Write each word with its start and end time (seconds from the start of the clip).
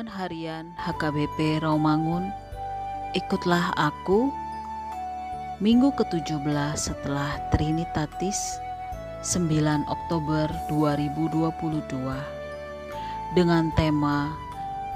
Renungan 0.00 0.16
Harian 0.16 0.66
HKBP 0.80 1.60
Romangun 1.60 2.32
Ikutlah 3.12 3.68
aku 3.76 4.32
Minggu 5.60 5.92
ke-17 5.92 6.40
setelah 6.72 7.36
Trinitatis 7.52 8.56
9 9.20 9.44
Oktober 9.92 10.48
2022 10.72 11.84
dengan 13.36 13.68
tema 13.76 14.32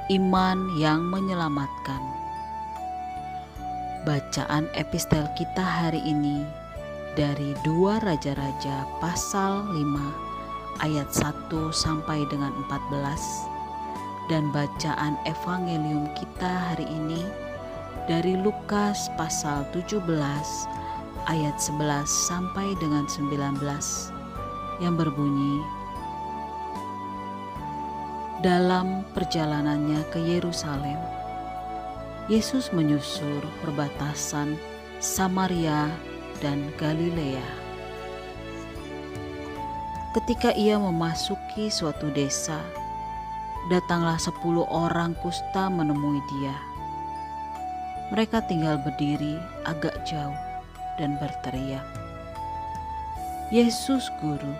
Iman 0.09 0.73
yang 0.81 1.05
Menyelamatkan. 1.05 2.01
Bacaan 4.09 4.73
epistel 4.73 5.29
kita 5.37 5.85
hari 5.85 6.01
ini 6.01 6.49
dari 7.13 7.53
dua 7.61 8.01
Raja-Raja 8.01 8.89
pasal 9.05 9.69
5 9.69 10.81
ayat 10.81 11.13
1 11.13 11.53
sampai 11.77 12.25
dengan 12.33 12.57
14 12.73 13.53
dan 14.29 14.49
bacaan 14.55 15.21
evangelium 15.29 16.09
kita 16.17 16.49
hari 16.49 16.89
ini 16.89 17.21
dari 18.09 18.37
Lukas 18.41 19.09
pasal 19.17 19.69
17 19.73 20.05
ayat 21.29 21.57
11 21.57 22.05
sampai 22.05 22.77
dengan 22.81 23.05
19 23.09 23.61
yang 24.83 24.95
berbunyi 24.97 25.61
Dalam 28.45 29.09
perjalanannya 29.17 30.05
ke 30.13 30.21
Yerusalem 30.21 31.01
Yesus 32.29 32.73
menyusur 32.73 33.45
perbatasan 33.61 34.57
Samaria 34.97 35.93
dan 36.41 36.73
Galilea. 36.81 37.45
Ketika 40.17 40.57
ia 40.57 40.81
memasuki 40.81 41.69
suatu 41.69 42.09
desa, 42.17 42.65
datanglah 43.73 44.21
sepuluh 44.21 44.69
orang 44.69 45.17
kusta 45.25 45.73
menemui 45.73 46.21
dia. 46.29 46.57
Mereka 48.13 48.45
tinggal 48.45 48.77
berdiri 48.85 49.41
agak 49.65 50.05
jauh 50.05 50.37
dan 51.01 51.17
berteriak, 51.17 51.85
Yesus 53.49 54.09
Guru, 54.21 54.55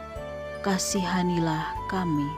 kasihanilah 0.65 1.77
kami. 1.93 2.31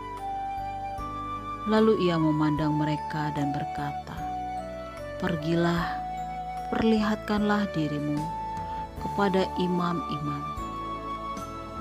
Lalu 1.66 2.06
ia 2.06 2.18
memandang 2.18 2.78
mereka 2.78 3.34
dan 3.34 3.50
berkata, 3.50 4.14
Pergilah, 5.18 5.96
perlihatkanlah 6.70 7.66
dirimu 7.74 8.18
kepada 9.02 9.46
imam-imam. 9.58 10.44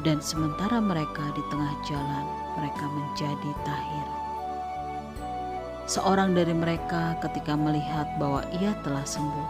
Dan 0.05 0.21
sementara 0.21 0.77
mereka 0.81 1.33
di 1.33 1.43
tengah 1.49 1.73
jalan, 1.85 2.25
mereka 2.57 2.85
menjadi 2.89 3.51
tahir. 3.65 4.14
Seorang 5.85 6.33
dari 6.33 6.49
mereka 6.49 7.13
ketika 7.21 7.53
melihat 7.53 8.09
bahwa 8.17 8.41
ia 8.57 8.73
telah 8.81 9.05
sembuh, 9.05 9.49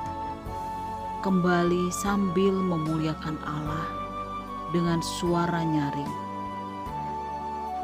kembali 1.24 1.88
sambil 1.96 2.52
memuliakan 2.52 3.40
Allah 3.48 3.88
dengan 4.76 5.00
suara 5.00 5.64
nyaring. 5.64 6.14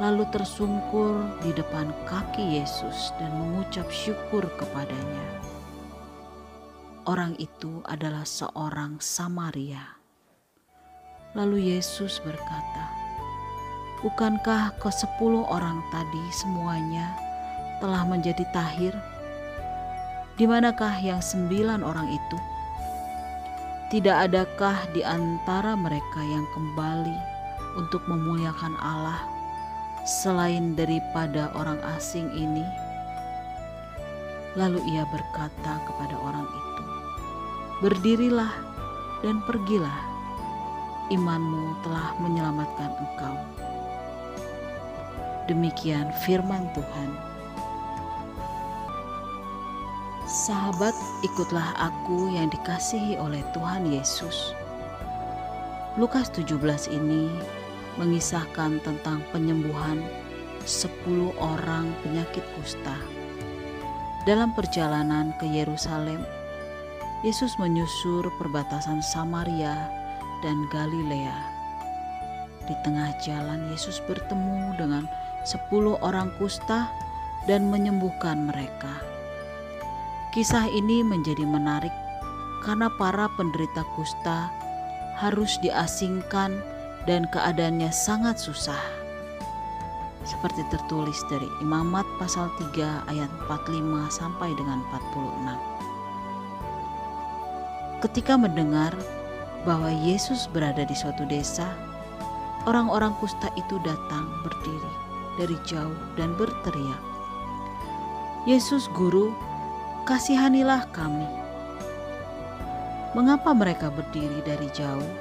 Lalu 0.04 0.28
tersungkur 0.36 1.24
di 1.40 1.56
depan 1.56 1.96
kaki 2.04 2.60
Yesus 2.60 3.16
dan 3.16 3.32
mengucap 3.40 3.88
syukur 3.88 4.44
kepadanya. 4.60 5.28
Orang 7.08 7.40
itu 7.40 7.80
adalah 7.88 8.28
seorang 8.28 9.00
Samaria. 9.00 9.96
Lalu 11.40 11.72
Yesus 11.72 12.20
berkata, 12.20 12.86
Bukankah 14.04 14.76
ke 14.76 14.92
sepuluh 14.92 15.48
orang 15.48 15.80
tadi 15.88 16.26
semuanya 16.36 17.31
telah 17.82 18.06
menjadi 18.06 18.46
tahir? 18.54 18.94
Di 20.38 20.46
manakah 20.46 20.96
yang 21.02 21.20
sembilan 21.20 21.82
orang 21.82 22.08
itu? 22.14 22.38
Tidak 23.92 24.32
adakah 24.32 24.88
di 24.96 25.04
antara 25.04 25.76
mereka 25.76 26.22
yang 26.24 26.48
kembali 26.56 27.18
untuk 27.76 28.00
memuliakan 28.08 28.80
Allah 28.80 29.20
selain 30.08 30.78
daripada 30.80 31.52
orang 31.58 31.82
asing 31.98 32.32
ini? 32.32 32.64
Lalu 34.56 34.80
ia 34.96 35.04
berkata 35.12 35.82
kepada 35.84 36.16
orang 36.16 36.48
itu, 36.48 36.84
"Berdirilah 37.84 38.54
dan 39.26 39.44
pergilah, 39.44 40.00
imanmu 41.12 41.84
telah 41.84 42.16
menyelamatkan 42.24 42.92
engkau." 42.96 43.36
Demikian 45.52 46.16
firman 46.24 46.72
Tuhan. 46.72 47.31
Sahabat, 50.32 50.96
ikutlah 51.28 51.76
aku 51.76 52.32
yang 52.32 52.48
dikasihi 52.48 53.20
oleh 53.20 53.44
Tuhan 53.52 53.84
Yesus. 53.92 54.56
Lukas 56.00 56.32
17 56.32 56.56
ini 56.88 57.28
mengisahkan 58.00 58.80
tentang 58.80 59.20
penyembuhan 59.36 60.00
10 60.64 61.36
orang 61.36 61.92
penyakit 62.00 62.48
kusta. 62.56 62.96
Dalam 64.24 64.56
perjalanan 64.56 65.36
ke 65.36 65.44
Yerusalem, 65.52 66.24
Yesus 67.28 67.60
menyusur 67.60 68.24
perbatasan 68.40 69.04
Samaria 69.04 69.92
dan 70.40 70.64
Galilea. 70.72 71.36
Di 72.72 72.76
tengah 72.88 73.12
jalan 73.20 73.68
Yesus 73.68 74.00
bertemu 74.08 74.80
dengan 74.80 75.12
10 75.44 76.00
orang 76.00 76.32
kusta 76.40 76.88
dan 77.52 77.68
menyembuhkan 77.68 78.48
mereka. 78.48 79.11
Kisah 80.32 80.64
ini 80.72 81.04
menjadi 81.04 81.44
menarik 81.44 81.92
karena 82.64 82.88
para 82.96 83.28
penderita 83.36 83.84
kusta 84.00 84.48
harus 85.20 85.60
diasingkan 85.60 86.56
dan 87.04 87.28
keadaannya 87.36 87.92
sangat 87.92 88.40
susah. 88.40 88.80
Seperti 90.24 90.64
tertulis 90.72 91.20
dari 91.28 91.52
Imamat 91.60 92.08
pasal 92.16 92.48
3 92.64 93.12
ayat 93.12 93.28
45 93.44 94.08
sampai 94.08 94.56
dengan 94.56 94.80
46. 94.96 95.60
Ketika 98.00 98.40
mendengar 98.40 98.96
bahwa 99.68 99.92
Yesus 99.92 100.48
berada 100.48 100.88
di 100.88 100.96
suatu 100.96 101.28
desa, 101.28 101.68
orang-orang 102.72 103.12
kusta 103.20 103.52
itu 103.60 103.84
datang 103.84 104.32
berdiri 104.48 104.94
dari 105.36 105.60
jauh 105.68 106.00
dan 106.16 106.40
berteriak, 106.40 107.04
"Yesus, 108.48 108.88
Guru, 108.96 109.36
kasihanilah 110.02 110.90
kami. 110.90 111.30
Mengapa 113.14 113.54
mereka 113.54 113.94
berdiri 113.94 114.42
dari 114.42 114.66
jauh? 114.74 115.12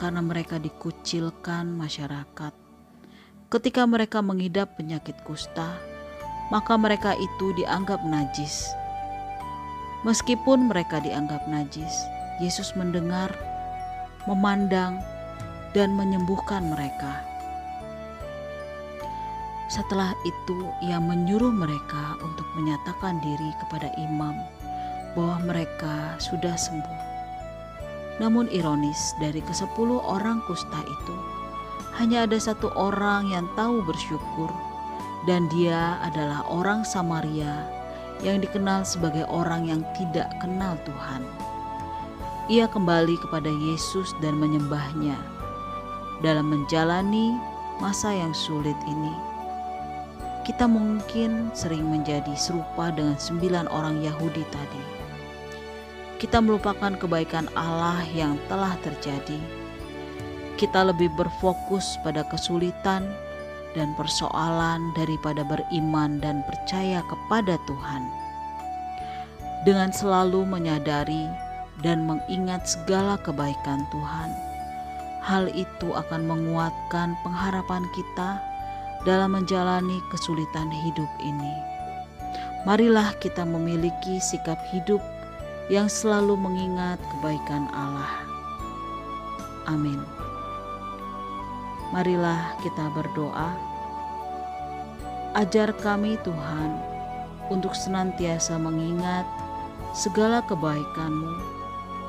Karena 0.00 0.24
mereka 0.24 0.56
dikucilkan 0.56 1.76
masyarakat. 1.76 2.54
Ketika 3.52 3.82
mereka 3.84 4.24
mengidap 4.24 4.80
penyakit 4.80 5.16
kusta, 5.28 5.76
maka 6.48 6.74
mereka 6.80 7.12
itu 7.16 7.52
dianggap 7.58 8.00
najis. 8.06 8.72
Meskipun 10.08 10.70
mereka 10.70 11.02
dianggap 11.02 11.44
najis, 11.50 11.92
Yesus 12.38 12.72
mendengar, 12.78 13.32
memandang, 14.30 15.00
dan 15.76 15.92
menyembuhkan 15.92 16.70
mereka. 16.72 17.20
Setelah 19.66 20.14
itu, 20.22 20.70
ia 20.78 21.02
menyuruh 21.02 21.50
mereka 21.50 22.14
untuk 22.22 22.46
menyatakan 22.54 23.18
diri 23.18 23.50
kepada 23.66 23.90
imam 23.98 24.38
bahwa 25.18 25.42
mereka 25.42 26.14
sudah 26.22 26.54
sembuh. 26.54 26.98
Namun 28.22 28.46
ironis 28.54 29.18
dari 29.18 29.42
kesepuluh 29.42 29.98
orang 30.06 30.38
kusta 30.46 30.80
itu, 30.86 31.16
hanya 31.98 32.30
ada 32.30 32.38
satu 32.38 32.70
orang 32.78 33.26
yang 33.26 33.50
tahu 33.58 33.82
bersyukur 33.82 34.52
dan 35.26 35.50
dia 35.50 35.98
adalah 36.06 36.46
orang 36.46 36.86
Samaria 36.86 37.66
yang 38.22 38.38
dikenal 38.38 38.86
sebagai 38.86 39.26
orang 39.26 39.66
yang 39.66 39.82
tidak 39.98 40.30
kenal 40.38 40.78
Tuhan. 40.86 41.26
Ia 42.46 42.70
kembali 42.70 43.18
kepada 43.18 43.50
Yesus 43.50 44.14
dan 44.22 44.38
menyembahnya 44.38 45.18
dalam 46.22 46.54
menjalani 46.54 47.34
masa 47.82 48.14
yang 48.14 48.32
sulit 48.32 48.78
ini 48.86 49.35
kita 50.46 50.70
mungkin 50.70 51.50
sering 51.58 51.90
menjadi 51.90 52.30
serupa 52.38 52.94
dengan 52.94 53.18
sembilan 53.18 53.66
orang 53.66 53.98
Yahudi 53.98 54.46
tadi. 54.54 54.82
Kita 56.22 56.38
melupakan 56.38 56.94
kebaikan 56.94 57.50
Allah 57.58 58.06
yang 58.14 58.38
telah 58.46 58.78
terjadi. 58.86 59.42
Kita 60.54 60.86
lebih 60.86 61.10
berfokus 61.18 61.98
pada 62.06 62.22
kesulitan 62.30 63.10
dan 63.74 63.90
persoalan 63.98 64.94
daripada 64.94 65.42
beriman 65.42 66.22
dan 66.22 66.46
percaya 66.46 67.02
kepada 67.10 67.58
Tuhan. 67.66 68.06
Dengan 69.66 69.90
selalu 69.90 70.46
menyadari 70.46 71.26
dan 71.82 72.06
mengingat 72.06 72.70
segala 72.70 73.18
kebaikan 73.26 73.82
Tuhan, 73.90 74.30
hal 75.26 75.50
itu 75.58 75.90
akan 75.90 76.22
menguatkan 76.22 77.18
pengharapan 77.26 77.82
kita 77.98 78.38
dalam 79.06 79.38
menjalani 79.38 80.02
kesulitan 80.10 80.68
hidup 80.68 81.08
ini. 81.22 81.54
marilah 82.66 83.14
kita 83.22 83.46
memiliki 83.46 84.18
sikap 84.18 84.58
hidup 84.74 84.98
yang 85.70 85.86
selalu 85.86 86.34
mengingat 86.34 86.98
kebaikan 87.14 87.70
Allah. 87.70 88.26
Amin. 89.70 90.02
Marilah 91.94 92.58
kita 92.66 92.90
berdoa. 92.90 93.54
Ajar 95.38 95.70
kami 95.78 96.18
Tuhan 96.26 96.70
untuk 97.50 97.74
senantiasa 97.78 98.58
mengingat 98.58 99.26
segala 99.94 100.42
kebaikan-Mu 100.50 101.34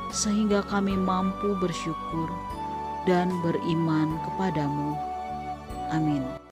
sehingga 0.10 0.64
kami 0.66 0.96
mampu 0.96 1.54
bersyukur 1.62 2.30
dan 3.06 3.30
beriman 3.44 4.18
kepadamu. 4.26 4.98
Amin. 5.94 6.47